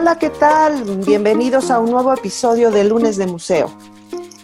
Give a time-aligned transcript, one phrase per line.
[0.00, 0.82] Hola, ¿qué tal?
[1.04, 3.70] Bienvenidos a un nuevo episodio de Lunes de Museo.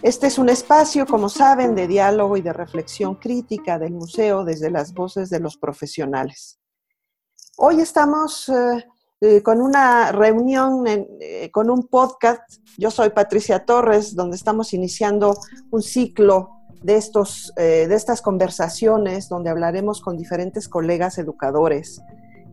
[0.03, 4.69] Este es un espacio, como saben, de diálogo y de reflexión crítica del museo desde
[4.69, 6.59] las voces de los profesionales.
[7.57, 8.85] Hoy estamos eh,
[9.19, 12.43] eh, con una reunión, eh, con un podcast.
[12.77, 15.35] Yo soy Patricia Torres, donde estamos iniciando
[15.71, 16.51] un ciclo
[16.83, 21.99] de, estos, de estas conversaciones, donde hablaremos con diferentes colegas educadores,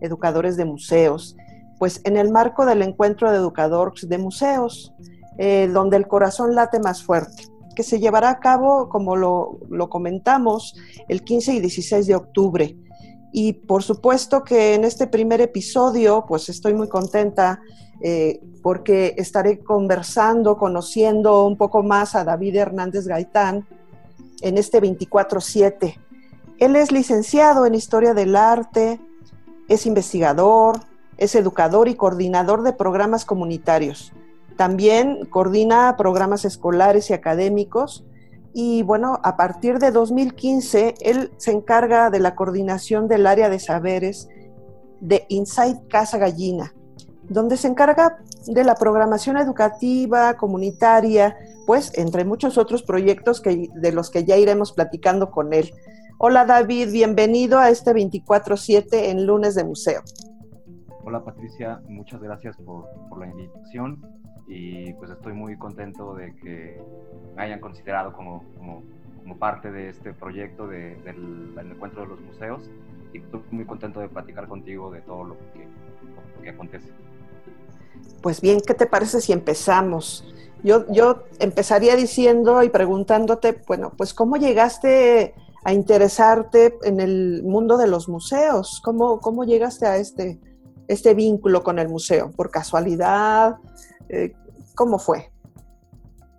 [0.00, 1.36] educadores de museos,
[1.78, 4.92] pues en el marco del encuentro de educadores de museos,
[5.38, 10.76] eh, donde el corazón late más fuerte, que se llevará a cabo, como lo, comentamos,
[11.08, 12.76] el 15 y 16 de octubre.
[13.32, 17.60] Y por supuesto que en este primer episodio, pues estoy muy contenta
[18.00, 23.66] eh, porque estaré conversando, conociendo un poco más a David Hernández Gaitán
[24.40, 25.96] en este 24-7.
[26.58, 29.00] Él es licenciado en Historia del Arte,
[29.68, 30.78] es investigador,
[31.18, 34.12] es educador y coordinador de programas comunitarios.
[34.56, 38.04] También coordina programas escolares y académicos.
[38.52, 43.58] Y bueno, a partir de 2015, él se encarga de la coordinación del área de
[43.58, 44.28] saberes
[45.00, 46.72] de Inside Casa Gallina,
[47.28, 53.92] donde se encarga de la programación educativa, comunitaria, pues entre muchos otros proyectos que, de
[53.92, 55.72] los que ya iremos platicando con él.
[56.18, 60.02] Hola David, bienvenido a este 24-7 en lunes de museo.
[61.06, 62.86] Hola Patricia, muchas gracias por,
[63.18, 64.00] la invitación
[64.48, 66.82] y pues estoy muy contento de que
[67.36, 68.42] me hayan considerado como,
[69.38, 72.62] parte de este proyecto de, del, encuentro de los museos
[73.12, 75.68] y estoy muy contento de platicar contigo de todo lo que,
[76.42, 76.88] que acontece.
[78.22, 80.24] Pues bien, ¿qué te parece si empezamos?
[80.62, 85.34] Yo, yo empezaría diciendo y preguntándote, bueno, pues ¿cómo llegaste
[85.64, 88.80] a interesarte en el mundo de los museos?
[88.82, 90.38] ¿Cómo, cómo llegaste a este,
[90.88, 92.30] este vínculo con el museo?
[92.30, 93.56] ¿Por casualidad?
[94.08, 94.32] Eh,
[94.74, 95.30] ¿Cómo fue?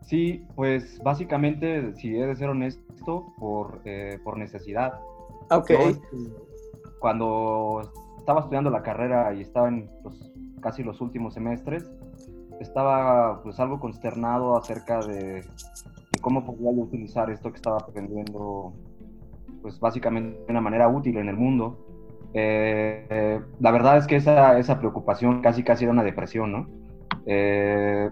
[0.01, 4.99] Sí, pues básicamente, si he de ser honesto, por, eh, por necesidad.
[5.51, 5.71] Ok.
[6.99, 7.81] cuando
[8.17, 11.87] estaba estudiando la carrera y estaba en los, casi los últimos semestres,
[12.59, 18.73] estaba pues algo consternado acerca de, de cómo podía utilizar esto que estaba aprendiendo
[19.61, 21.84] pues básicamente de una manera útil en el mundo.
[22.37, 26.67] Eh, la verdad es que esa, esa, preocupación casi casi era una depresión, ¿no?
[27.25, 28.09] Eh,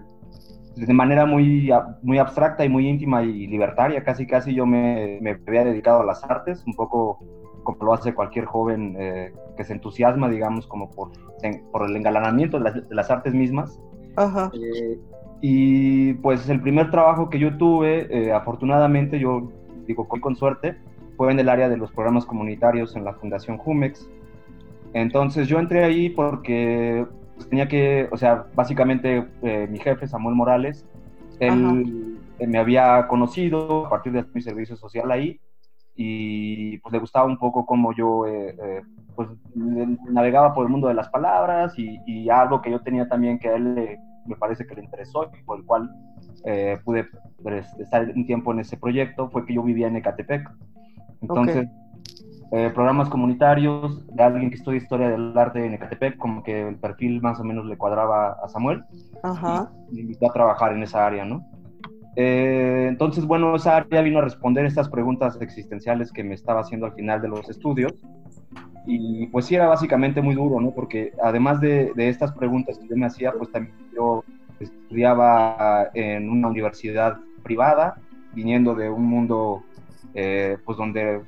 [0.76, 1.70] de manera muy,
[2.02, 6.06] muy abstracta y muy íntima y libertaria, casi casi yo me, me había dedicado a
[6.06, 7.18] las artes, un poco
[7.64, 11.10] como lo hace cualquier joven eh, que se entusiasma, digamos, como por,
[11.70, 13.78] por el engalanamiento de las, de las artes mismas.
[14.16, 14.50] Ajá.
[15.40, 19.50] y pues el primer trabajo que yo tuve, afortunadamente, yo
[19.86, 20.76] digo, con suerte,
[21.16, 24.08] fue en el área de los programas comunitarios en la Fundación Jumex.
[24.92, 30.36] Entonces yo entré ahí porque pues, tenía que, o sea, básicamente eh, mi jefe, Samuel
[30.36, 30.86] Morales,
[31.40, 35.40] él eh, me había conocido a partir de mi servicio social ahí
[35.96, 38.82] y pues le gustaba un poco cómo yo eh,
[39.14, 43.48] pues navegaba por el mundo de las palabras y, algo que yo tenía también que
[43.48, 45.90] a él me parece que le interesó y por el cual
[46.84, 47.08] pude
[47.42, 50.50] pues, estar un tiempo en ese proyecto fue que yo vivía en Ecatepec.
[51.28, 51.68] Entonces,
[52.52, 56.76] eh, programas comunitarios de alguien que estudia historia del arte en Ecatepec, como que el
[56.76, 58.84] perfil más o menos le cuadraba a Samuel.
[59.22, 59.70] Ajá.
[59.90, 61.44] Y me invitó a trabajar en esa área, ¿no?
[62.16, 66.86] Eh, entonces, bueno, esa área vino a responder estas preguntas existenciales que me estaba haciendo
[66.86, 67.92] al final de los estudios.
[68.86, 70.70] Y pues sí era básicamente muy duro, ¿no?
[70.70, 74.22] Porque además de, de estas preguntas que yo me hacía, pues también yo
[74.60, 77.96] estudiaba en una universidad privada,
[78.34, 79.62] viniendo de un mundo
[80.14, 81.22] eh, pues donde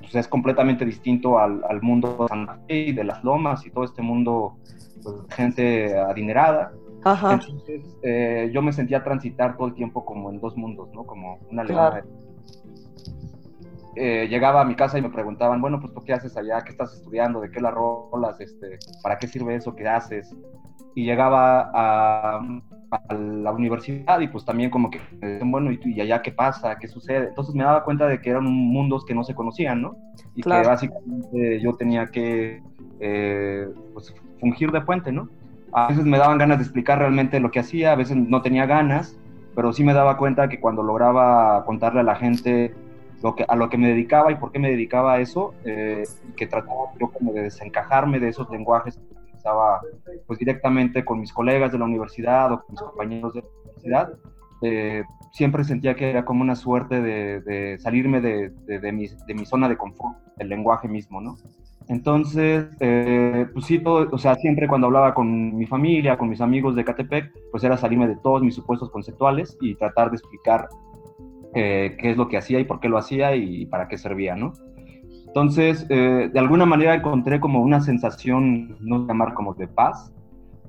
[0.00, 3.70] pues, es completamente distinto al, al, mundo de Santa Fe y de las lomas y
[3.70, 4.56] todo este mundo,
[5.02, 6.72] pues, gente adinerada.
[7.04, 7.34] Ajá.
[7.34, 11.04] Entonces eh, yo me sentía transitar todo el tiempo como en dos mundos, ¿no?
[11.04, 12.04] Como una claro.
[13.96, 16.72] Eh, llegaba a mi casa y me preguntaban, bueno, pues tú qué haces allá, qué
[16.72, 20.34] estás estudiando, de qué la rolas, este, para qué sirve eso, qué haces.
[20.96, 22.40] Y llegaba a,
[22.94, 25.00] a la universidad y pues también como que
[25.44, 26.78] bueno, ¿y, ¿y allá qué pasa?
[26.78, 27.28] ¿Qué sucede?
[27.28, 29.96] Entonces me daba cuenta de que eran mundos que no se conocían, ¿no?
[30.34, 30.62] Y Claro.
[30.62, 32.62] que básicamente yo tenía que
[33.00, 35.28] eh, pues, fungir de puente, ¿no?
[35.72, 38.66] A veces me daban ganas de explicar realmente lo que hacía, a veces no tenía
[38.66, 39.18] ganas,
[39.54, 42.72] pero sí me daba cuenta que cuando lograba contarle a la gente
[43.22, 46.04] lo que, a lo que me dedicaba y por qué me dedicaba a eso, eh,
[46.36, 49.00] que trataba yo como de desencajarme de esos lenguajes
[49.44, 49.80] utilizaba
[50.26, 54.12] pues directamente con mis colegas de la universidad o con mis compañeros de la universidad,
[54.62, 55.02] eh,
[55.32, 59.34] siempre sentía que era como una suerte de, de salirme de, de, de, mi, de
[59.34, 61.36] mi zona de confort, el lenguaje mismo, ¿no?
[61.86, 66.40] Entonces, eh, pues sí, todo, o sea, siempre cuando hablaba con mi familia, con mis
[66.40, 70.68] amigos de Catepec, pues era salirme de todos mis supuestos conceptuales y tratar de explicar
[71.54, 74.34] eh, qué es lo que hacía y por qué lo hacía y para qué servía,
[74.34, 74.54] ¿no?
[75.34, 80.12] Entonces, eh, de alguna manera encontré como una sensación, no llamar como de paz,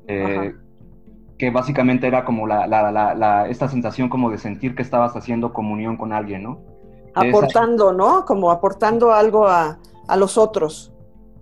[0.08, 5.54] que básicamente era como la, la, la, esta sensación como de sentir que estabas haciendo
[5.54, 6.62] comunión con alguien, ¿no?
[7.14, 8.26] Aportando, ¿no?
[8.26, 9.78] Como aportando algo a,
[10.08, 10.92] a los otros.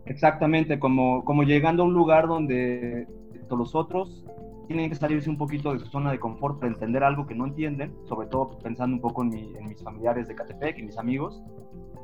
[0.06, 3.08] Exactamente, como, como llegando a un lugar donde
[3.50, 4.24] los otros
[4.68, 7.46] tienen que salirse un poquito de su zona de confort para entender algo que no
[7.46, 11.42] entienden, sobre todo pensando un poco en, mis familiares de Catepec y mis amigos,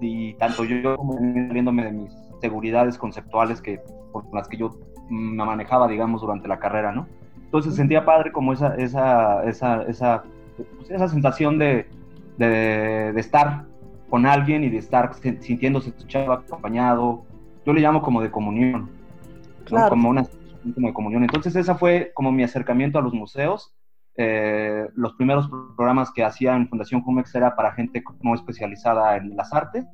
[0.01, 3.79] y tanto yo como saliéndome de mis seguridades conceptuales que,
[4.11, 4.75] por las que yo
[5.09, 7.07] me manejaba, digamos, durante la carrera, ¿no?
[7.37, 10.23] Entonces sentía padre como esa, esa, esa, esa,
[10.55, 11.87] pues, esa sensación de,
[12.37, 13.65] de, de, estar
[14.09, 17.23] con alguien y de estar sintiéndose escuchado, acompañado,
[17.65, 18.89] yo le llamo como de comunión,
[19.89, 20.25] como una
[20.75, 21.23] como de comunión.
[21.23, 23.73] Entonces esa fue como mi acercamiento a los museos.
[24.21, 29.37] Eh, los primeros programas que hacía en Fundación Jumex era para gente no especializada en
[29.37, 29.85] las artes.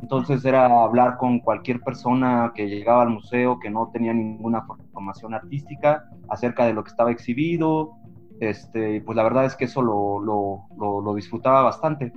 [0.00, 5.34] Entonces era hablar con cualquier persona que llegaba al museo que no tenía ninguna formación
[5.34, 7.96] artística acerca de lo que estaba exhibido.
[8.38, 12.12] Este, pues la verdad es que eso lo, lo, disfrutaba bastante.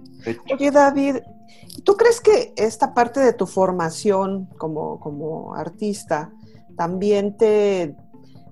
[0.54, 1.16] Oye, David,
[1.84, 6.32] ¿Tú crees que esta parte de tu formación como artista
[6.78, 7.96] también te,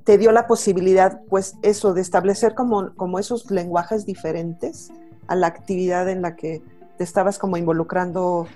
[0.04, 4.92] te, dio la posibilidad, pues eso, de establecer como, como esos lenguajes diferentes
[5.28, 6.62] a la actividad en la que
[6.98, 8.48] te estabas como involucrando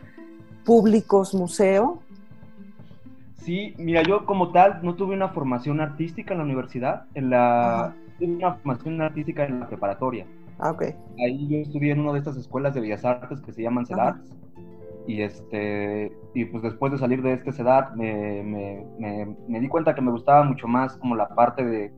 [0.66, 2.02] públicos, museo?
[3.44, 7.94] Sí, mira, yo como tal no tuve una formación artística en la universidad, en la,
[8.18, 10.26] tuve una formación artística en la preparatoria.
[10.60, 10.84] Ah, ok.
[11.20, 14.32] Ahí yo estudié en una de estas escuelas de bellas artes que se llaman CEDARTS.
[15.06, 20.02] Y, este, y pues después de salir de CEDART me, me, me, di cuenta que
[20.02, 21.94] me gustaba mucho más como la parte de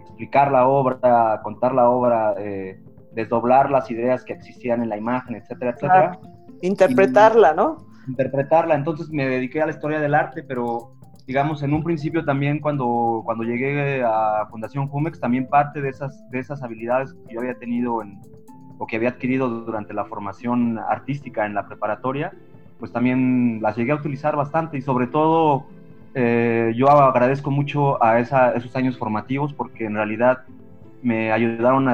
[0.00, 2.80] explicar la obra, contar la obra, eh,
[3.12, 6.18] desdoblar las ideas que existían en la imagen, etcétera, etcétera.
[6.60, 7.78] Interpretarla, ¿no?
[8.06, 8.76] Interpretarla.
[8.76, 10.94] Entonces me dediqué a la historia del arte, pero
[11.26, 16.28] digamos, en un principio también cuando, cuando llegué a Fundación Jumex, también parte de esas,
[16.30, 18.20] de esas habilidades que yo había tenido en,
[18.78, 22.32] o que había adquirido durante la formación artística en la preparatoria,
[22.78, 25.66] pues también las llegué a utilizar bastante y sobre todo
[26.14, 30.44] eh, yo agradezco mucho a esa, esos años formativos porque en realidad
[31.02, 31.88] me ayudaron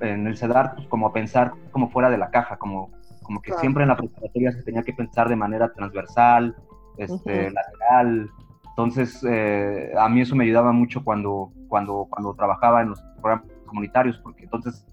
[0.00, 2.90] en el CEDAR pues, como a pensar como fuera de la caja, como,
[3.22, 6.56] como que siempre en la preparatoria se tenía que pensar de manera transversal,
[6.96, 8.30] este, lateral,
[8.76, 13.46] entonces, eh, a mí eso me ayudaba mucho cuando, cuando, cuando trabajaba en los programas
[13.66, 14.84] comunitarios, porque entonces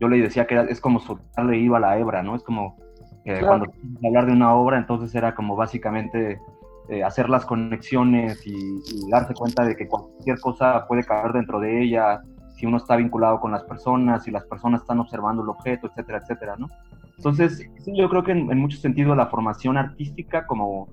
[0.00, 2.36] yo le decía que era, es como soltarle iba a la hebra, ¿no?
[2.36, 2.76] Es como
[3.24, 3.66] que cuando
[4.04, 6.40] hablar de una obra, entonces era como básicamente
[6.88, 8.80] eh, hacer las conexiones y,
[9.10, 12.22] darse cuenta de que cualquier cosa puede caer dentro de ella,
[12.56, 16.18] si uno está vinculado con las personas, si las personas están observando el objeto, etcétera,
[16.18, 16.68] etcétera, ¿no?
[17.16, 20.88] Entonces, sí, yo creo que en, en mucho sentido la formación artística como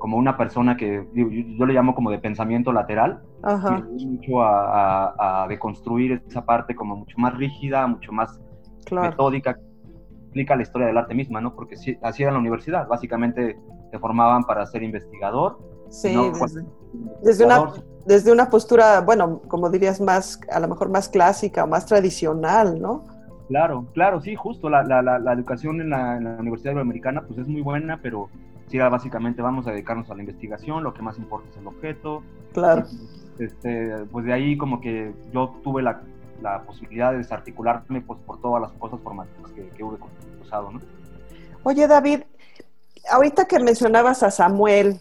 [0.00, 3.86] como una persona que yo, le llamo como de pensamiento lateral, Ajá.
[3.88, 8.40] mucho a, deconstruir esa parte como mucho más rígida, mucho más
[8.90, 9.60] metódica, que
[10.24, 11.54] explica la historia del arte misma, ¿no?
[11.54, 13.60] Porque así era en la universidad, básicamente
[13.92, 15.58] te formaban para ser investigador.
[15.90, 16.16] Sí,
[17.22, 17.72] desde, una,
[18.06, 22.80] desde una postura, bueno, como dirías, más, a lo mejor más clásica o más tradicional,
[22.80, 23.04] ¿no?
[23.48, 27.38] Claro, claro, sí, justo, la, la, la educación en la, en la Universidad Iberoamericana pues
[27.40, 28.30] es muy buena, pero
[28.70, 32.22] sí, básicamente vamos a dedicarnos a la investigación, lo que más importa es el objeto.
[32.52, 32.86] Claro.
[33.38, 36.02] Este, pues de ahí como que yo tuve la,
[36.42, 39.98] la posibilidad de desarticularme pues, por todas las cosas formativas que, que hubo
[40.42, 40.80] usado, ¿no?
[41.62, 42.22] Oye, David,
[43.10, 45.00] ahorita que mencionabas a Samuel,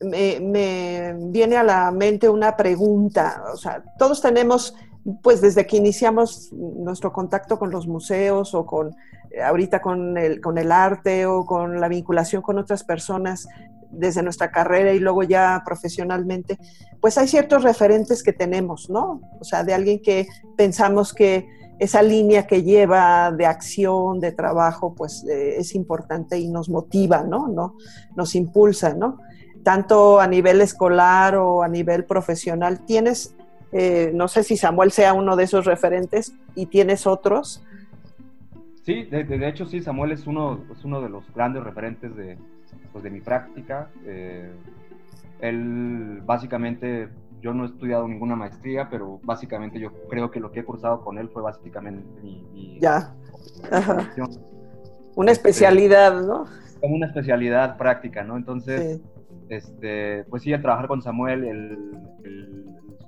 [0.00, 3.44] me, me, viene a la mente una pregunta.
[3.52, 4.74] O sea, todos tenemos,
[5.22, 8.94] pues desde que iniciamos nuestro contacto con los museos o con
[9.44, 13.48] ahorita con el, con el arte o con la vinculación con otras personas
[13.90, 16.58] desde nuestra carrera y luego ya profesionalmente,
[17.00, 19.20] pues hay ciertos referentes que tenemos, ¿no?
[19.40, 21.48] O sea, de alguien que pensamos que
[21.78, 27.22] esa línea que lleva de acción, de trabajo, pues eh, es importante y nos motiva,
[27.22, 27.48] ¿no?
[27.48, 27.76] ¿no?
[28.14, 29.18] Nos impulsa, ¿no?
[29.64, 32.84] Tanto a nivel escolar o a nivel profesional.
[32.84, 33.34] Tienes,
[33.72, 37.62] eh, no sé si Samuel sea uno de esos referentes y tienes otros
[38.82, 42.38] Sí, de, hecho sí, Samuel es uno, es uno de los grandes referentes de,
[42.92, 43.88] pues, de mi práctica.
[44.04, 44.50] Eh,
[45.40, 47.08] él básicamente,
[47.40, 51.02] yo no he estudiado ninguna maestría, pero básicamente yo creo que lo que he cursado
[51.04, 52.78] con él fue básicamente mi...
[52.80, 53.14] ya.
[55.14, 56.46] Una especialidad, ¿no?
[56.80, 58.36] Como una especialidad práctica, ¿no?
[58.36, 59.00] Entonces,
[59.50, 61.44] este, pues sí, el trabajar con Samuel,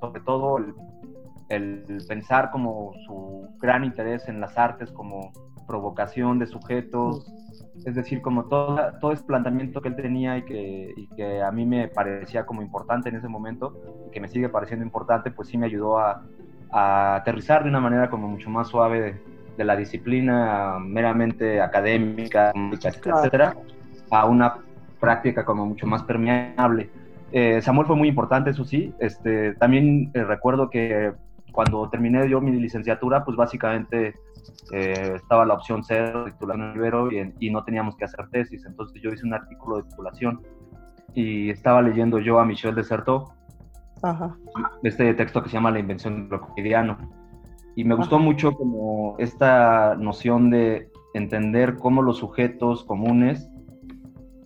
[0.03, 0.59] sobre todo
[1.49, 5.33] el, pensar como su gran interés en las artes como
[5.69, 7.25] provocación de sujetos,
[7.87, 11.53] es decir, como todo, todo ese planteamiento que él tenía y que, y que, a
[11.53, 15.49] mí me parecía como importante en ese momento, y que me sigue pareciendo importante, pues
[15.49, 16.25] sí me ayudó a,
[16.73, 19.21] a aterrizar de una manera como mucho más suave
[19.57, 23.55] de, la disciplina meramente académica, etcétera,
[24.11, 24.57] a una
[24.99, 26.91] práctica como mucho más permeable.
[27.33, 28.93] Eh, Samuel fue muy importante, eso sí.
[28.99, 31.13] Este, también eh, recuerdo que
[31.53, 34.15] cuando terminé yo mi licenciatura, pues básicamente
[34.73, 38.65] eh, estaba la opción cero, titulación en Ibero, y, y, no teníamos que hacer tesis.
[38.67, 40.41] Entonces yo hice un artículo de titulación
[41.15, 43.33] y estaba leyendo yo a Michel Desertot,
[44.03, 44.37] Ajá.
[44.83, 46.99] este texto que se llama La invención de lo cotidiano.
[47.77, 53.52] Y me gustó mucho como esta noción de entender cómo los sujetos comunes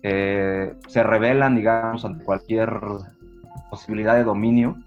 [0.09, 2.79] eh, se revelan, digamos, ante cualquier
[3.69, 4.77] posibilidad de dominio.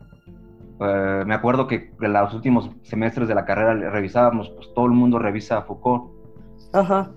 [0.80, 4.92] Eh, me acuerdo que en los últimos semestres de la carrera revisábamos, pues todo el
[4.92, 6.10] mundo revisa a Foucault.
[6.72, 7.10] Ajá.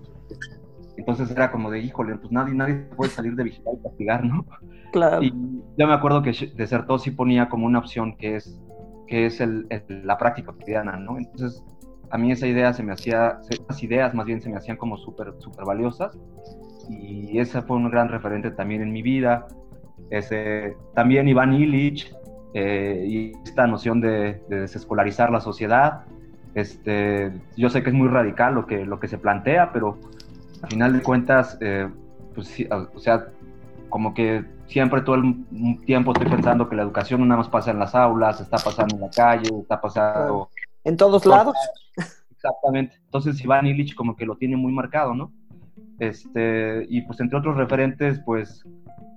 [0.97, 4.45] Entonces era como de, híjole, pues nadie, nadie puede salir de vigilar y castigar, ¿no?
[4.91, 5.23] Claro.
[5.23, 5.31] Y
[5.77, 8.61] yo me acuerdo que Desertó sí ponía como una opción que es,
[9.07, 11.17] que es el, la práctica cotidiana, ¿no?
[11.17, 11.63] Entonces,
[12.11, 14.97] a mí esa idea se me hacía, esas ideas más bien se me hacían como
[14.97, 16.17] súper, súper valiosas.
[16.89, 19.47] Y ese fue un gran referente también en mi vida.
[20.09, 22.13] Ese, también Iván Illich
[22.53, 26.03] eh, y esta noción de, de, desescolarizar la sociedad.
[26.53, 29.97] Este, yo sé que es muy radical lo que, lo que se plantea, pero
[30.61, 31.89] al final de cuentas, eh,
[32.35, 33.27] pues o sea,
[33.89, 35.45] como que siempre todo el
[35.85, 38.95] tiempo estoy pensando que la educación no nada más pasa en las aulas, está pasando
[38.95, 40.49] en la calle, está pasando...
[40.83, 41.55] En todos lados.
[42.31, 42.95] Exactamente.
[43.05, 45.31] Entonces Iván Illich como que lo tiene muy marcado, ¿no?
[46.07, 48.63] Este, y pues entre otros referentes, pues,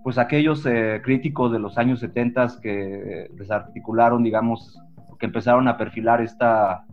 [0.04, 4.78] pues aquellos eh, críticos de los años 70 que desarticularon, digamos,
[5.18, 6.84] que empezaron a perfilar esta,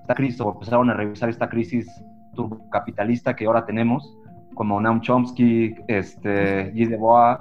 [0.00, 1.86] esta crisis o empezaron a revisar esta crisis
[2.70, 4.16] capitalista que ahora tenemos,
[4.54, 7.38] como Noam Chomsky, este, Debois,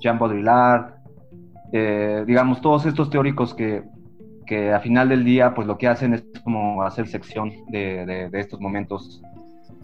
[0.00, 0.94] Jean Baudrillard,
[1.72, 3.82] eh, digamos, todos estos teóricos que,
[4.46, 8.40] que a final del día, pues lo que hacen es como hacer sección de, de,
[8.40, 9.22] estos momentos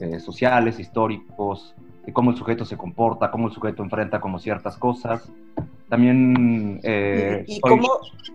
[0.00, 1.74] eh, sociales, históricos,
[2.04, 5.30] de cómo el sujeto se comporta, cómo el sujeto enfrenta como ciertas cosas.
[5.88, 6.80] También...
[6.82, 7.88] Eh, ¿Y, cómo,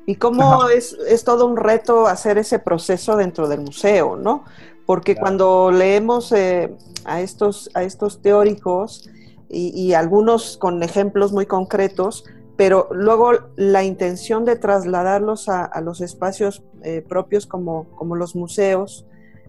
[0.05, 4.43] y cómo es, es, todo un reto hacer ese proceso dentro del museo, ¿no?
[4.85, 9.09] porque cuando leemos eh, a, estos, a estos teóricos
[9.49, 12.25] y, algunos con ejemplos muy concretos,
[12.57, 19.05] pero luego la intención de trasladarlos a, los espacios eh, propios como, como los museos,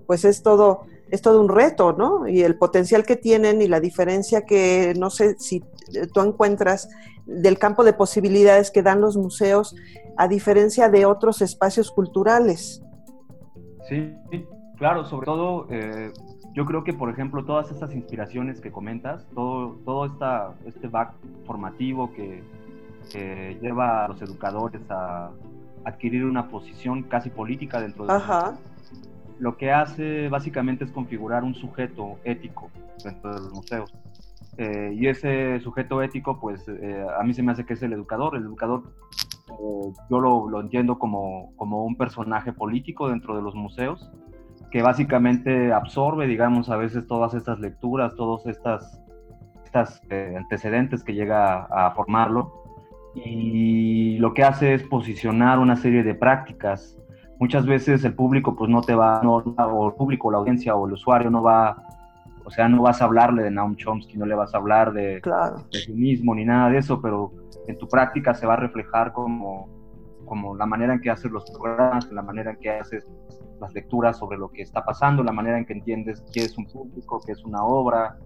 [0.06, 0.82] pues es todo,
[1.14, 2.26] es todo un reto, ¿no?
[2.26, 5.62] Y el potencial que tienen y la diferencia que no sé si
[6.12, 6.88] tú encuentras
[7.26, 9.74] del campo de posibilidades que dan los museos
[10.16, 12.82] a diferencia de otros espacios culturales.
[13.88, 14.14] Sí,
[14.76, 16.12] Claro, sobre todo, eh,
[16.52, 21.12] yo creo que, por ejemplo, todas estas inspiraciones que comentas, todo, todo esta, este back
[21.46, 22.42] formativo que,
[23.60, 25.30] lleva a los educadores a
[25.84, 28.54] adquirir una posición casi política dentro de Ajá.
[29.38, 32.70] Lo que hace básicamente es configurar un sujeto ético
[33.02, 33.94] dentro de los museos.
[34.56, 37.92] Eh, y ese sujeto ético, pues eh, a mí se me hace que es el
[37.92, 38.36] educador.
[38.36, 38.84] El educador
[40.08, 44.10] yo lo, lo, entiendo como, como un personaje político dentro de los museos
[44.74, 49.00] que básicamente absorbe, digamos, a veces todas estas lecturas, todos estas,
[49.64, 52.64] estas eh, antecedentes que llega a, formarlo.
[53.14, 56.98] Y lo que hace es posicionar una serie de prácticas.
[57.38, 60.94] Muchas veces el público pues no te va, o el público, la audiencia o el
[60.94, 61.82] usuario no va,
[62.44, 65.20] o sea, no vas a hablarle de Naum Chomsky, no le vas a hablar de,
[65.20, 67.32] de sí mismo ni nada de eso, pero
[67.66, 69.68] en tu práctica se va a reflejar como,
[70.24, 73.06] como la manera en que haces los programas, la manera en que haces
[73.60, 76.66] las lecturas sobre lo que está pasando, la manera en que entiendes qué es un
[76.66, 78.18] público, qué es una obra.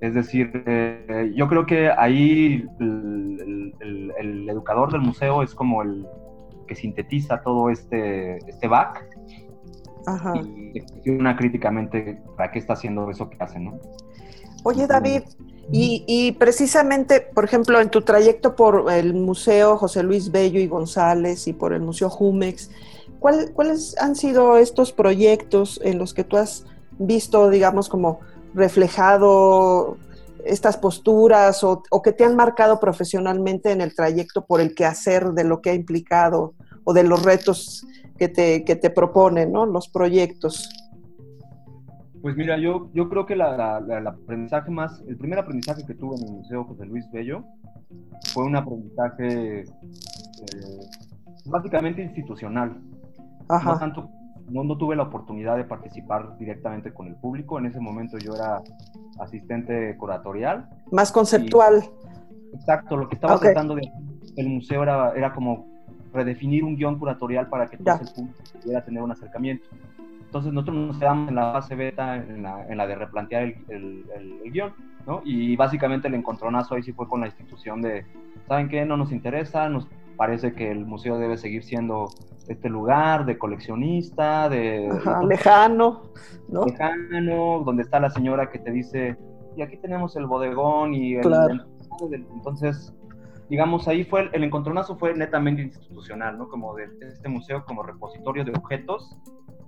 [0.00, 3.72] Es decir, eh, yo creo que ahí el,
[4.48, 6.06] educador del museo es como el
[6.66, 9.06] que sintetiza todo este, este back
[10.06, 10.34] Ajá.
[10.34, 13.78] y una críticamente para qué está haciendo eso que hace, ¿no?
[14.64, 15.22] Oye, David,
[15.70, 20.66] y, y, precisamente, por ejemplo, en tu trayecto por el Museo José Luis Bello y
[20.66, 22.70] González y por el Museo Jumex,
[23.20, 26.66] ¿cuáles han sido estos proyectos en los que tú has
[26.98, 28.20] visto, digamos, como
[28.54, 29.98] reflejado
[30.44, 35.44] estas posturas o, que te han marcado profesionalmente en el trayecto por el quehacer de
[35.44, 37.86] lo que ha implicado o de los retos
[38.18, 39.66] que te, que te proponen, ¿no?
[39.66, 40.68] Los proyectos.
[42.24, 46.24] Pues mira, yo, yo creo que la, aprendizaje más, el primer aprendizaje que tuve en
[46.24, 47.44] el Museo José Luis Bello
[48.32, 49.66] fue un aprendizaje eh,
[51.44, 52.80] básicamente institucional.
[53.48, 54.08] No tanto,
[54.50, 57.58] no, no, tuve la oportunidad de participar directamente con el público.
[57.58, 58.62] En ese momento yo era
[59.20, 60.68] asistente curatorial.
[60.90, 61.84] Más conceptual.
[62.52, 63.90] exacto, lo que estaba tratando de
[64.36, 65.66] el museo era, era como
[66.12, 69.68] redefinir un guion curatorial para que todo el público pudiera tener un acercamiento.
[70.34, 73.56] Entonces nosotros nos quedamos en la fase beta, en la, en la de replantear el,
[73.68, 74.04] el,
[74.44, 74.72] el, guion,
[75.06, 75.22] ¿no?
[75.24, 78.04] Y básicamente el encontronazo ahí sí fue con la institución de,
[78.48, 78.84] ¿saben qué?
[78.84, 82.08] No nos interesa, nos parece que el museo debe seguir siendo
[82.48, 84.88] este lugar de coleccionista, de...
[85.26, 86.02] lejano,
[86.48, 86.64] ¿no?
[86.66, 89.16] Lejano, donde está la señora que te dice,
[89.56, 91.24] y aquí tenemos el bodegón y el...
[92.34, 92.92] Entonces,
[93.48, 96.48] digamos, ahí fue, el encontronazo fue netamente institucional, ¿no?
[96.48, 99.16] Como de este museo como repositorio de objetos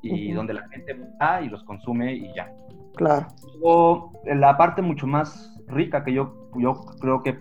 [0.02, 2.52] y donde la gente va y los consume y ya.
[2.94, 3.26] Claro.
[4.24, 7.40] La parte mucho más rica que yo, yo creo que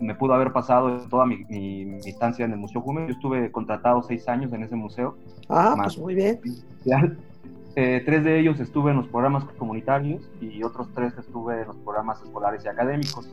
[0.00, 3.06] me pudo haber pasado toda mi, mi, estancia en el Museo Jume.
[3.06, 5.16] Yo estuve contratado seis años en ese museo.
[5.48, 6.40] Ah, pues muy bien.
[7.76, 11.76] Eh, tres de ellos estuve en los programas comunitarios y otros tres estuve en los
[11.76, 13.32] programas escolares y académicos.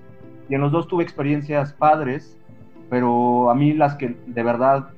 [0.50, 2.38] Y en los dos tuve experiencias padres,
[2.89, 4.89] pero a mí las que de verdad,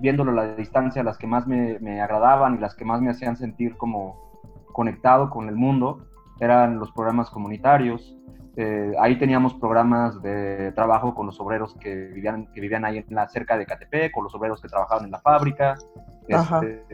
[0.00, 3.10] viéndolo a la distancia, las que más me, me agradaban y las que más me
[3.10, 4.16] hacían sentir como
[4.72, 6.06] conectado con el mundo
[6.40, 8.16] eran los programas comunitarios,
[8.56, 13.14] eh, ahí teníamos programas de trabajo con los obreros que vivían, que vivían ahí en
[13.14, 15.74] la, cerca de Catepec, con los obreros que trabajaban en la fábrica.
[16.28, 16.84] Este,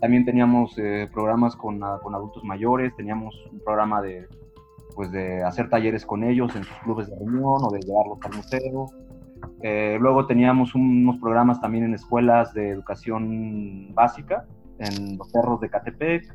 [0.00, 4.26] también teníamos eh, programas con, ah, con, adultos mayores, teníamos un programa de,
[4.94, 8.36] pues de hacer talleres con ellos en sus clubes de reunión o de llevarlos al
[8.36, 8.86] museo.
[9.62, 14.46] Eh, luego teníamos unos programas también en escuelas de educación básica,
[14.78, 16.34] en los cerros de Catepec.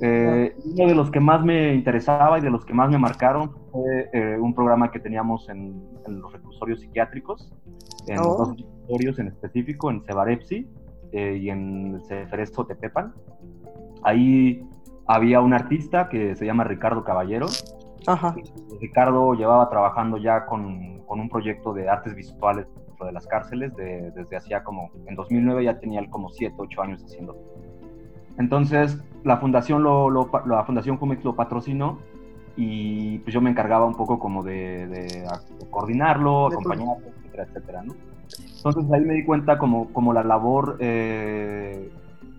[0.00, 3.52] Eh, uno de los que más me interesaba y de los que más me marcaron
[3.70, 7.52] fue eh, un programa que teníamos en, los reclusorios psiquiátricos,
[8.08, 8.36] en oh.
[8.36, 10.68] dos reclusorios en específico, en Cebarepsi
[11.12, 13.14] eh, y en Ceferezo Tepepan.
[14.02, 14.66] Ahí
[15.06, 17.46] había un artista que se llama Ricardo Caballero.
[18.80, 23.74] Ricardo llevaba trabajando ya con, con, un proyecto de artes visuales dentro de las cárceles
[23.74, 27.34] desde hacía como, en 2009 ya tenía como 7, 8 años haciendo
[28.38, 30.10] entonces, la fundación, lo,
[30.46, 31.98] la fundación Jumex lo patrocinó
[32.56, 35.26] y pues yo me encargaba un poco como de,
[35.70, 37.94] coordinarlo, acompañarlo, etcétera, etcétera, ¿no?
[38.56, 41.92] Entonces ahí me di cuenta como, como la labor eh,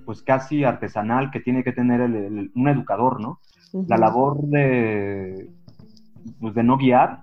[0.05, 3.39] pues casi artesanal que tiene que tener un educador, ¿no?
[3.87, 5.49] La labor de,
[6.39, 7.21] pues de no guiar,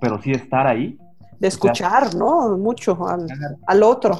[0.00, 0.98] pero sí estar ahí.
[1.38, 2.56] De escuchar, ¿no?
[2.56, 3.26] Mucho al,
[3.66, 4.14] al otro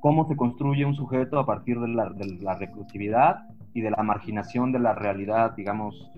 [0.00, 4.78] cómo se construye un sujeto a partir de la, reclusividad y de la marginación de
[4.78, 6.10] la realidad, digamos,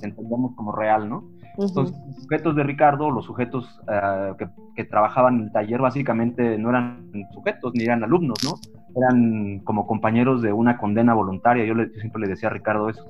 [0.00, 1.24] que entendemos como real, ¿no?
[1.56, 6.70] Entonces, los sujetos de Ricardo, los sujetos eh, que, trabajaban en el taller, básicamente no
[6.70, 8.58] eran sujetos ni eran alumnos, ¿no?
[8.96, 11.64] Eran como compañeros de una condena voluntaria.
[11.64, 13.06] Yo, le, siempre le decía a Ricardo eso.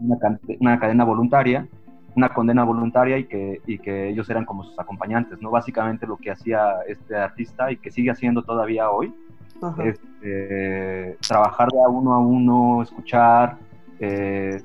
[0.00, 1.68] Una, una cadena voluntaria
[2.14, 5.50] una condena voluntaria y que, y que ellos eran como sus acompañantes, ¿no?
[5.50, 9.14] Básicamente lo que hacía este artista y que sigue haciendo todavía hoy
[9.84, 13.58] es eh, trabajar de a uno a uno, escuchar,
[14.00, 14.60] eh,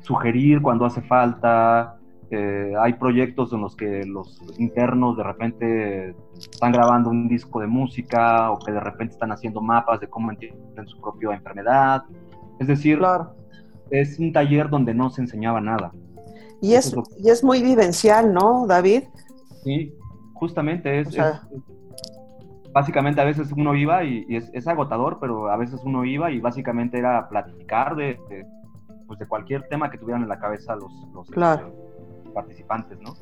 [0.00, 1.96] sugerir cuando hace falta.
[2.30, 7.66] Eh, hay proyectos en los que los internos de repente están grabando un disco de
[7.66, 12.04] música o que de repente están haciendo mapas de cómo entienden su propia enfermedad.
[12.60, 13.00] Es decir,
[13.90, 15.92] es un taller donde no se enseñaba nada.
[16.60, 19.04] Y es, y es muy vivencial, ¿no, David?
[19.64, 19.94] Sí,
[20.34, 21.16] justamente es,
[22.72, 26.98] básicamente a veces uno iba y, es, agotador, pero a veces uno iba y básicamente
[26.98, 28.18] era platicar de,
[29.06, 31.64] pues de cualquier tema que tuvieran en la cabeza los, los este,
[32.32, 33.14] participantes, ¿no?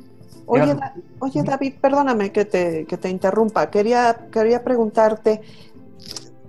[0.46, 0.76] Oye,
[1.18, 3.70] oye, David, perdóname que te, que te interrumpa.
[3.70, 5.42] Quería, quería preguntarte,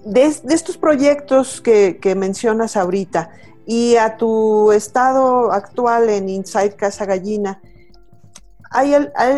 [0.05, 3.31] de, de estos proyectos que, que mencionas ahorita,
[3.69, 7.61] y a tu estado actual en Inside Casa Gallina,
[8.71, 8.95] ¿hay,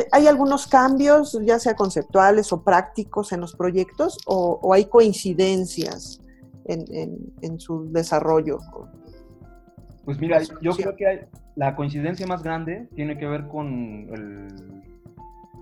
[0.10, 6.22] hay, algunos cambios, ya sea conceptuales o prácticos, en los proyectos o, hay coincidencias
[6.63, 8.60] en, su desarrollo?
[10.06, 14.48] Pues mira, yo creo que la coincidencia más grande tiene que ver con el,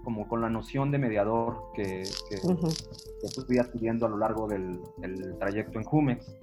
[0.03, 5.79] como con la noción de mediador que, que, adquiriendo a lo largo del, del trayecto
[5.79, 6.37] en Jumex.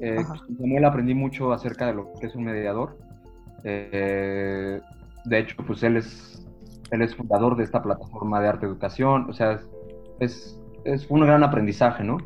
[0.00, 0.24] Eh,
[0.60, 2.98] él aprendí mucho acerca de lo que es un mediador.
[3.64, 4.80] Eh,
[5.24, 6.46] de hecho, pues él es,
[6.90, 9.28] él es fundador de esta plataforma de arte educación.
[9.28, 9.60] O sea,
[10.20, 12.18] es, es un gran aprendizaje, ¿no?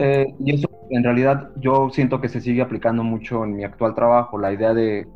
[0.00, 3.94] Eh, y eso en realidad yo siento que se sigue aplicando mucho en mi actual
[3.94, 5.06] trabajo, la idea de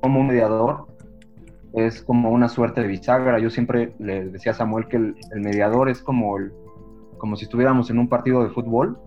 [0.00, 0.86] cómo un mediador
[1.72, 3.38] es como una suerte de bisagra.
[3.38, 6.52] Yo siempre le decía a Samuel que el, mediador es como, el,
[7.18, 8.98] como si estuviéramos en un partido de fútbol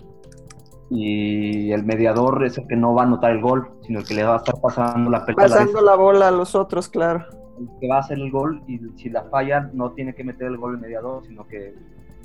[0.90, 4.16] y el mediador es el que no va a anotar el gol, sino el que
[4.16, 5.44] le va a estar pasando la pelota.
[5.44, 7.26] Pasando la, bola a los otros, claro.
[7.60, 10.48] El que va a hacer el gol y si la falla no tiene que meter
[10.48, 11.76] el gol el mediador, sino que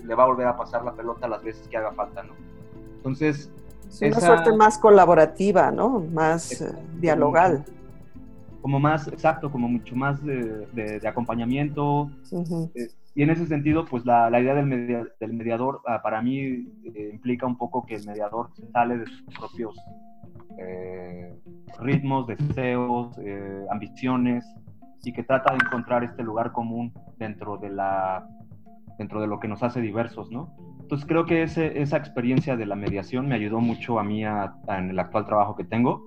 [0.04, 2.34] le va a volver a pasar la pelota las veces que haga falta, ¿no?
[2.96, 3.50] Entonces...
[3.90, 6.00] Es una suerte más colaborativa, ¿no?
[6.00, 7.64] Más eh, dialogal
[8.64, 12.10] como más exacto, como mucho más de, acompañamiento.
[12.74, 17.10] Eh, y en ese sentido, pues la, la idea del, mediador ah, para mí eh,
[17.12, 19.76] implica un poco que el mediador sale de sus propios
[20.58, 21.32] eh,
[21.80, 23.16] ritmos, deseos,
[23.70, 24.44] ambiciones
[25.04, 28.26] y que trata de encontrar este lugar común dentro de la
[28.98, 30.54] dentro de lo que nos hace diversos, ¿no?
[30.80, 34.90] Entonces creo que ese, esa experiencia de la mediación me ayudó mucho a mí en
[34.90, 36.06] el actual trabajo que tengo.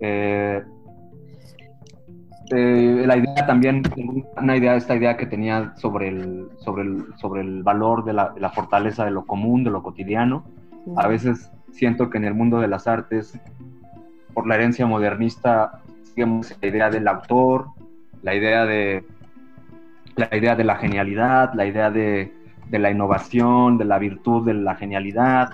[0.00, 0.62] Eh,
[2.50, 3.82] la idea también,
[4.36, 8.32] una idea, esta idea que tenía sobre el, sobre el, sobre el valor de la,
[8.38, 10.44] la fortaleza de lo común, de lo cotidiano.
[10.96, 13.38] A veces siento que en el mundo de las artes,
[14.34, 17.66] por la herencia modernista, seguimos la idea del autor,
[18.22, 19.04] la idea de
[20.16, 22.32] la idea de la genialidad, la idea de,
[22.68, 25.50] de la innovación, de la virtud de la genialidad.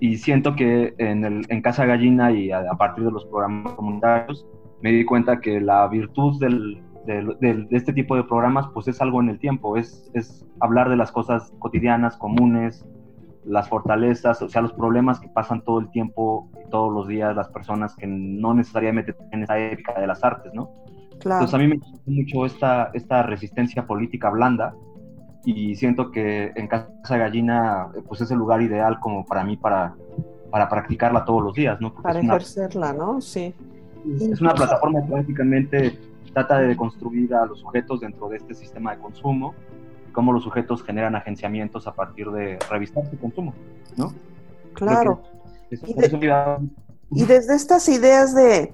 [0.00, 4.46] Y siento que en, el, en Casa Gallina y a partir de los programas comunitarios,
[4.82, 9.20] me di cuenta que la virtud del, de este tipo de programas pues es algo
[9.20, 12.86] en el tiempo, es, es hablar de las cosas cotidianas, comunes,
[13.44, 17.48] las fortalezas, o sea, los problemas que pasan todo el tiempo, todos los días, las
[17.48, 20.70] personas que no necesariamente tienen esa ética de las artes, ¿no?
[21.18, 21.44] Claro.
[21.44, 24.74] Entonces a mí me gusta mucho esta, esta resistencia política blanda
[25.44, 29.94] y siento que en Casa Gallina pues es el lugar ideal como para mí para,
[30.50, 31.94] para practicarla todos los días, ¿no?
[31.94, 33.20] para ejercerla, ¿no?
[33.20, 33.54] Sí.
[34.20, 35.98] Es una plataforma que básicamente
[36.32, 39.54] trata de construir a los sujetos dentro de este sistema de consumo
[40.08, 43.54] y cómo los sujetos generan agenciamientos a partir de revisar su consumo,
[43.96, 44.14] ¿no?
[44.74, 45.22] Claro.
[45.70, 48.72] y, desde estas ideas de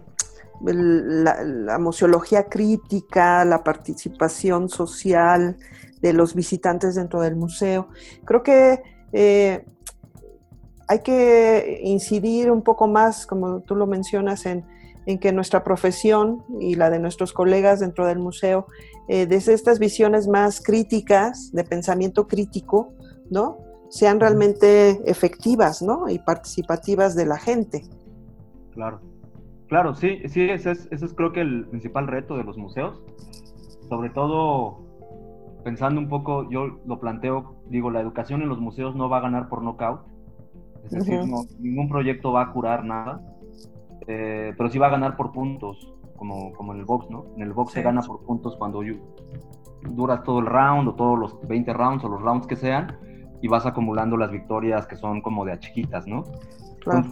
[0.62, 5.56] la, la, museología crítica, la participación social
[6.02, 7.88] de los visitantes dentro del museo,
[8.24, 9.64] creo que eh,
[10.88, 14.64] hay que incidir un poco más, como tú lo mencionas, en
[15.06, 18.66] en que nuestra profesión y la de nuestros colegas dentro del museo,
[19.08, 22.92] eh, desde estas visiones más críticas, de pensamiento crítico,
[23.30, 23.58] ¿no?
[23.88, 26.08] sean realmente efectivas ¿no?
[26.08, 27.84] y participativas de la gente.
[28.72, 29.00] Claro,
[29.68, 33.00] claro, sí, sí, ese es, ese es creo que el principal reto de los museos,
[33.88, 34.84] sobre todo
[35.64, 39.22] pensando un poco, yo lo planteo, digo, la educación en los museos no va a
[39.22, 40.00] ganar por knockout,
[40.84, 41.20] es decir,
[41.58, 43.20] ningún proyecto va a curar nada,
[44.06, 47.26] eh, pero sí va a ganar por puntos, como, como en el box, ¿no?
[47.36, 48.82] En el box se gana por puntos cuando
[49.90, 52.96] duras todo el round o todos los 20 rounds o los rounds que sean
[53.42, 56.24] y vas acumulando las victorias que son como de a chiquitas, ¿no?
[56.80, 57.04] Claro.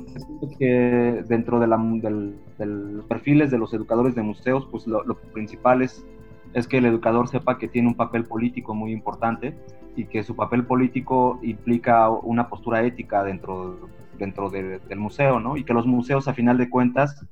[0.56, 5.16] que dentro de, la, del, los perfiles de los educadores de museos, pues lo, lo
[5.16, 6.06] principal es,
[6.52, 9.58] es que el educador sepa que tiene un papel político muy importante
[9.96, 13.76] y que su papel político implica una postura ética dentro
[14.18, 15.56] dentro del museo, ¿no?
[15.56, 17.26] Y que los museos, a final de cuentas,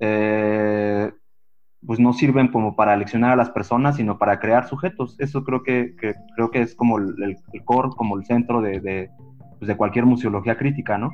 [0.00, 1.12] eh,
[1.86, 5.16] pues no sirven como para leccionar a las personas, sino para crear sujetos.
[5.18, 9.10] Eso creo que, creo que es como el, core, como el centro de,
[9.58, 11.12] pues de, cualquier museología crítica, ¿no?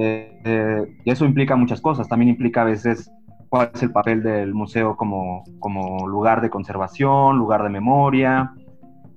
[0.00, 2.08] Eh, eh, y eso implica muchas cosas.
[2.08, 3.10] También implica a veces
[3.48, 8.52] cuál es el papel del museo como, como lugar de conservación, lugar de memoria.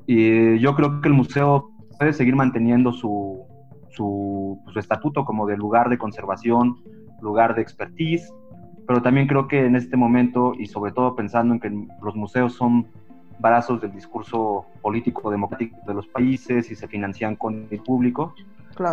[0.08, 3.41] Y yo creo que el museo puede seguir manteniendo su,
[3.92, 6.78] su, estatuto como de lugar de conservación,
[7.22, 8.34] lugar de expertise,
[8.88, 12.54] pero también creo que en este momento, y sobre todo pensando en que los museos
[12.54, 12.88] son
[13.40, 18.34] brazos del discurso político democrático de los países y se financian con el público,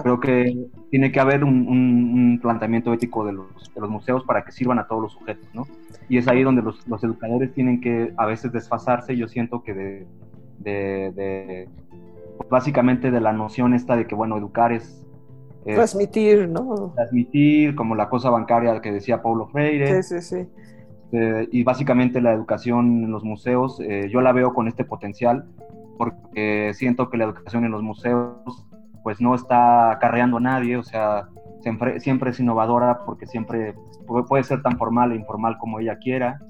[0.03, 4.53] creo que tiene que haber un, planteamiento ético de los, de los, museos para que
[4.53, 5.67] sirvan a todos los sujetos, ¿no?
[6.09, 9.75] Y es ahí donde los, los educadores tienen que a veces desfasarse, yo siento que
[9.75, 10.07] de,
[10.59, 11.69] de
[12.51, 15.07] básicamente de la noción esta de que, bueno, educar es...
[15.65, 16.93] transmitir, ¿no?
[16.95, 20.03] Transmitir, como la cosa bancaria que decía Paulo Freire.
[20.03, 20.49] Sí, sí, sí.
[21.13, 25.47] Eh, y básicamente la educación en los museos, eh, yo la veo con este potencial,
[25.97, 28.67] porque siento que la educación en los museos
[29.03, 31.29] pues no está acarreando a nadie, o sea,
[31.61, 33.75] siempre, siempre es innovadora porque siempre
[34.29, 36.41] puede ser tan formal e informal como ella quiera.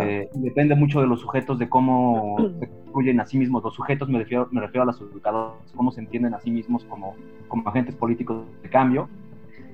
[0.00, 3.62] Eh, depende mucho de los sujetos, de cómo se construyen a sí mismos.
[3.62, 6.84] Los sujetos, me refiero, me refiero a los educadores, cómo se entienden a sí mismos
[6.84, 7.14] como,
[7.48, 9.08] como agentes políticos de cambio.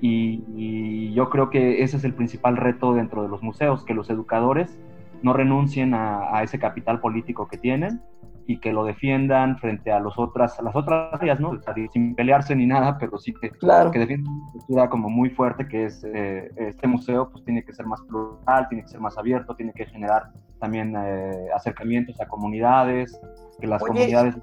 [0.01, 4.09] Y, yo creo que ese es el principal reto dentro de los museos, que los
[4.09, 4.77] educadores
[5.21, 8.01] no renuncien a, ese capital político que tienen
[8.47, 11.59] y que lo defiendan frente a los otras, las otras áreas, ¿no?
[11.91, 13.89] sin pelearse ni nada, pero sí que, claro.
[13.91, 17.73] que defiendan una postura como muy fuerte que es eh, este museo, pues tiene que
[17.73, 22.27] ser más plural, tiene que ser más abierto, tiene que generar también eh, acercamientos a
[22.27, 23.19] comunidades,
[23.59, 24.35] que las comunidades...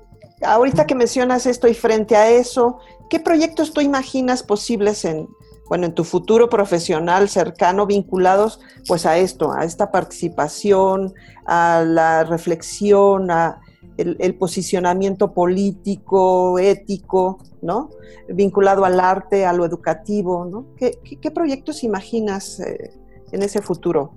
[0.44, 5.28] Ahorita que mencionas esto y frente a eso, ¿qué proyectos tú imaginas posibles en,
[5.68, 11.14] bueno, en tu futuro profesional cercano vinculados pues a esto, a esta participación,
[11.46, 13.60] a la reflexión, a
[13.96, 17.90] el, posicionamiento político, ético, ¿no?
[18.28, 20.66] Vinculado al arte, a lo educativo, ¿no?
[20.76, 22.92] ¿Qué, proyectos imaginas eh,
[23.32, 24.12] en ese futuro?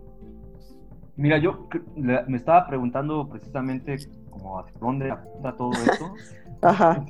[1.18, 3.98] Mira, yo me estaba preguntando precisamente
[4.30, 6.14] como hacia dónde apunta todo eso.
[6.62, 7.06] Ajá.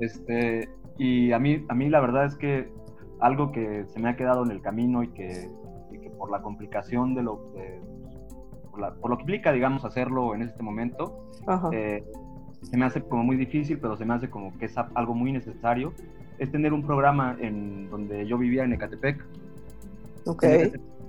[0.00, 2.70] Este, y a mí, a mí la verdad es que
[3.20, 5.48] algo que se me ha quedado en el camino y que,
[6.18, 7.52] por la complicación de lo
[9.00, 11.26] por, lo que implica, digamos, hacerlo en este momento,
[11.72, 12.04] eh,
[12.62, 15.32] se me hace como muy difícil, pero se me hace como que es algo muy
[15.32, 15.92] necesario,
[16.38, 19.24] es tener un programa en donde yo vivía en Ecatepec.
[20.26, 20.44] Ok.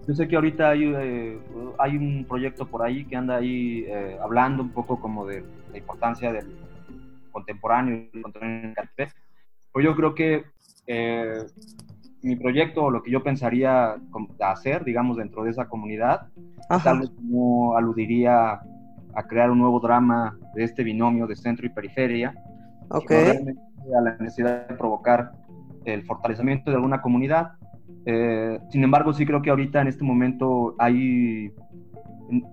[0.07, 1.39] Yo sé que ahorita hay, eh,
[1.77, 5.77] hay un proyecto por ahí que anda ahí eh, hablando un poco como de la
[5.77, 6.47] importancia del
[7.31, 8.07] contemporáneo,
[8.41, 9.15] en Ecatepec.
[9.71, 10.43] Pues yo creo que
[12.23, 13.95] mi proyecto o lo que yo pensaría
[14.39, 16.27] hacer, digamos, dentro de esa comunidad,
[16.83, 18.61] tal vez no aludiría
[19.13, 22.33] a crear un nuevo drama de este binomio de centro y periferia,
[22.89, 23.55] okay.
[23.97, 25.31] a la necesidad de provocar
[25.85, 27.53] el fortalecimiento de alguna comunidad.
[28.05, 31.51] Eh, sin embargo, sí creo que ahorita en este momento hay,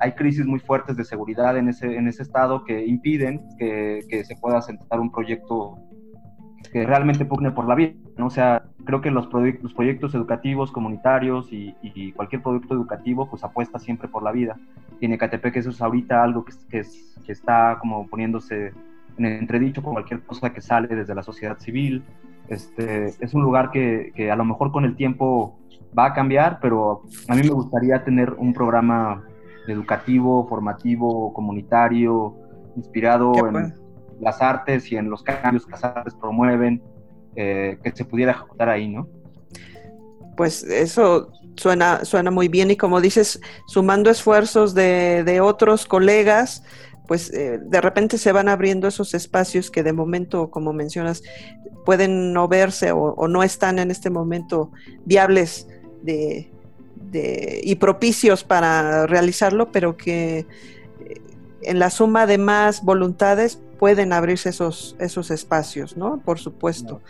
[0.01, 4.25] hay crisis muy fuertes de seguridad en ese, en ese estado que impiden que, que
[4.25, 5.77] se pueda sentar un proyecto
[6.73, 7.93] que realmente pugne por la vida.
[8.19, 8.27] ¿No?
[8.27, 9.29] O sea, creo que los,
[9.63, 14.57] los proyectos educativos, comunitarios y, cualquier producto educativo, pues apuesta siempre por la vida.
[15.01, 16.83] Y en Ecatepec eso es ahorita algo que, que,
[17.25, 18.73] que está como poniéndose
[19.17, 22.03] en entredicho por cualquier cosa que sale desde la sociedad civil.
[22.49, 25.59] Este, es un lugar que, que, a lo mejor con el tiempo
[25.97, 29.23] va a cambiar, pero a mí me gustaría tener un programa
[29.67, 32.35] educativo, formativo, comunitario,
[32.77, 33.75] inspirado en,
[34.21, 36.83] las artes y en los cambios que las artes promueven,
[37.41, 39.07] eh, que se pudiera ejecutar ahí, ¿no?
[40.37, 46.65] Pues eso suena, suena muy bien y como dices, sumando esfuerzos de, otros colegas,
[47.07, 51.23] pues eh, de repente se van abriendo esos espacios que de momento, como mencionas,
[51.85, 54.73] pueden no verse o, no están en este momento
[55.05, 55.69] viables
[56.03, 56.51] de,
[57.63, 60.47] y propicios para realizarlo, pero que eh,
[61.63, 66.21] en la suma de más voluntades pueden abrirse esos, esos espacios, ¿no?
[66.25, 67.01] Por supuesto.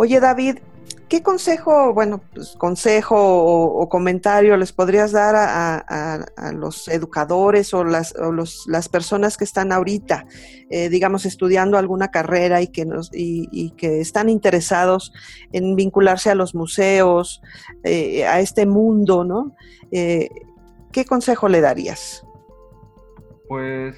[0.00, 0.58] Oye, David,
[1.08, 8.14] ¿qué consejo, bueno, pues, consejo o, comentario les podrías dar a, los educadores o, las,
[8.68, 10.24] las, personas que están ahorita,
[10.70, 15.12] eh, digamos, estudiando alguna carrera y que, nos, y, que están interesados
[15.50, 17.42] en vincularse a los museos,
[17.82, 19.56] eh, a este mundo, ¿no?
[19.90, 20.28] Eh,
[20.92, 22.24] ¿Qué consejo le darías?
[23.48, 23.96] Pues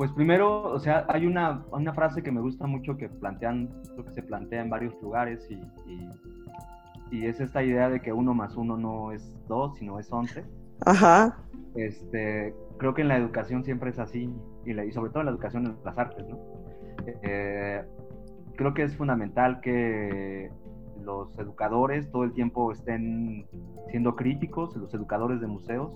[0.00, 3.68] pues primero, o sea, hay una, una, frase que me gusta mucho que plantean,
[4.02, 5.60] que se plantea en varios lugares y,
[7.12, 10.42] y, es esta idea de que uno más uno no es dos, sino es once.
[10.86, 11.36] Ajá.
[11.74, 14.34] Este, creo que en la educación siempre es así
[14.64, 16.38] y, y sobre todo en la educación en las artes, ¿no?
[17.22, 17.84] Eh,
[18.56, 20.50] creo que es fundamental que
[21.04, 23.46] los educadores todo el tiempo estén
[23.90, 25.92] siendo críticos, los educadores de museos,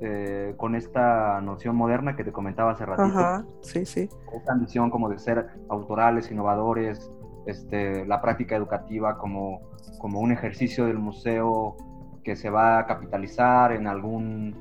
[0.00, 3.18] eh, con esta noción moderna que te comentaba hace ratito.
[3.18, 4.08] Ajá, sí, sí.
[4.32, 7.10] Esta ambición como de ser autorales, innovadores,
[7.46, 9.60] este, la práctica educativa como,
[9.98, 11.76] como un ejercicio del museo
[12.22, 14.54] que se va a capitalizar en algún,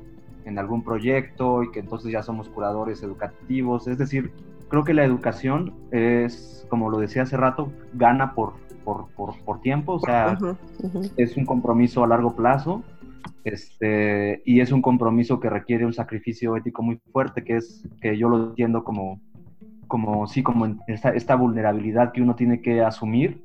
[0.45, 3.88] en algún proyecto y que entonces ya somos curadores educativos.
[3.88, 4.32] Es decir,
[4.69, 9.08] creo que la educación es, como lo decía hace rato, gana por, por,
[9.43, 10.38] por, tiempo, o sea,
[11.17, 12.84] es un compromiso a largo plazo
[13.47, 18.17] este, y es un compromiso que requiere un sacrificio ético muy fuerte, que es que
[18.17, 19.21] yo lo entiendo como,
[19.88, 23.41] como sí, como esta, esta vulnerabilidad que uno tiene que asumir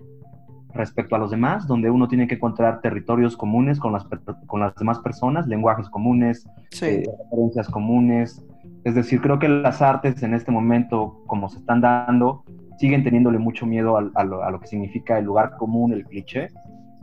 [0.74, 4.04] respecto a los demás, donde uno tiene que encontrar territorios comunes con las,
[4.46, 6.48] con las demás personas, lenguajes comunes,
[6.80, 8.44] eh, referencias comunes.
[8.84, 12.42] Es decir, creo que las artes en este momento, como se están dando,
[12.78, 16.48] siguen teniéndole mucho miedo a, lo, a lo, que significa el lugar común, el cliché,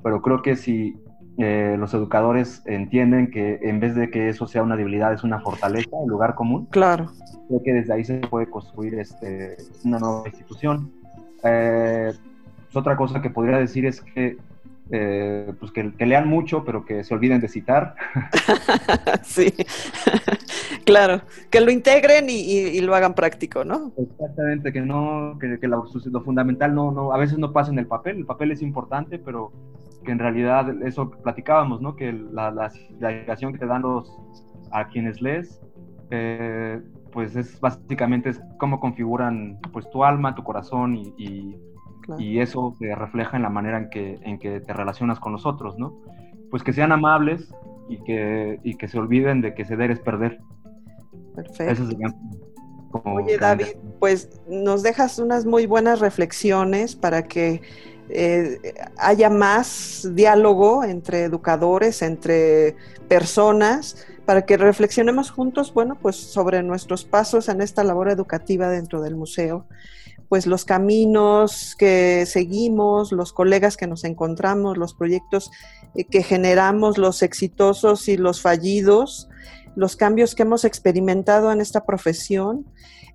[0.03, 0.95] pero creo que si
[1.39, 5.39] eh, los educadores entienden que en vez de que eso sea una debilidad, es una
[5.39, 6.67] fortaleza, un lugar común.
[6.69, 7.11] Claro.
[7.47, 10.91] Creo que desde ahí se puede construir este, una nueva institución.
[11.43, 12.11] Eh,
[12.65, 14.37] pues otra cosa que podría decir es que
[14.91, 17.95] eh, pues que, lean mucho, pero que se olviden de citar.
[19.23, 19.53] sí,
[20.85, 21.21] claro,
[21.51, 23.93] que lo integren y, lo hagan práctico, ¿no?
[23.97, 25.85] Exactamente, que no, que, lo,
[26.21, 29.51] fundamental no, no, a veces no pasa en el papel, el papel es importante, pero
[30.03, 31.95] que en realidad eso platicábamos, ¿no?
[31.95, 34.11] Que la, la, educación que te dan los,
[34.71, 35.61] a quienes lees,
[36.11, 36.81] eh,
[37.11, 41.57] pues es básicamente es cómo configuran pues tu alma, tu corazón y
[42.17, 45.45] y eso se refleja en la manera en que, en que te relacionas con los
[45.45, 46.01] otros, ¿no?
[46.49, 47.53] Pues que sean amables
[47.87, 50.39] y que, y que se olviden de que ceder es perder.
[51.35, 51.83] Perfecto.
[53.03, 53.67] Oye, David,
[53.99, 57.61] pues nos dejas unas muy buenas reflexiones para que
[58.09, 62.75] eh, haya más diálogo entre educadores, entre
[63.07, 69.01] personas, para que reflexionemos juntos, bueno, pues sobre nuestros pasos en esta labor educativa dentro
[69.01, 69.65] del museo.
[70.27, 75.49] Pues los caminos que seguimos, los colegas que nos encontramos, los proyectos
[75.95, 79.29] eh, que generamos, los exitosos y los fallidos,
[79.75, 82.65] los cambios que hemos experimentado en esta profesión,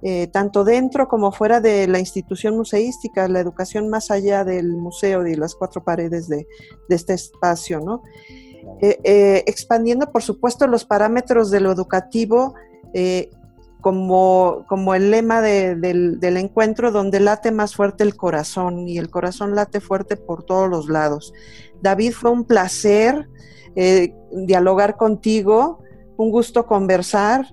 [0.05, 5.27] eh, tanto dentro como fuera de la institución museística, la educación más allá del museo
[5.27, 6.47] y las cuatro paredes de,
[6.89, 8.03] este espacio, ¿no?
[8.81, 12.55] Eh, expandiendo, por supuesto, los parámetros de lo educativo
[13.85, 19.55] como, como el lema del, encuentro donde late más fuerte el corazón y el corazón
[19.55, 21.35] late fuerte por todos los lados.
[21.83, 23.29] David, fue un placer
[23.77, 25.81] eh, dialogar contigo,
[26.17, 27.47] un gusto conversar.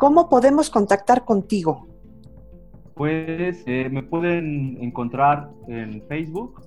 [0.00, 1.86] ¿Cómo podemos contactar contigo?
[2.94, 6.62] Pues eh, me pueden encontrar en Facebook.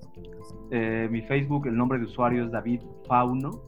[0.70, 3.60] Eh, mi Facebook, el nombre de usuario es David Fauno,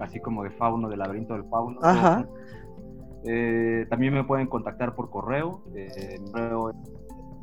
[0.00, 1.78] así como de Fauno, del laberinto del Fauno.
[1.82, 2.26] Ajá.
[3.24, 5.62] Eh, también me pueden contactar por correo.
[5.72, 5.86] Mi
[6.32, 6.76] correo es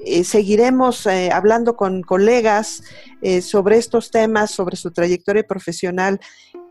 [0.06, 2.84] eh, seguiremos eh, hablando con colegas
[3.22, 6.20] eh, sobre estos temas, sobre su trayectoria profesional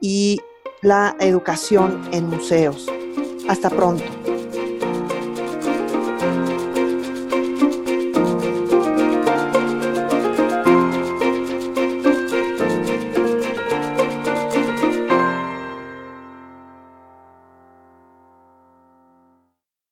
[0.01, 0.41] y
[0.83, 2.87] la educación en museos.
[3.49, 4.20] Hasta pronto.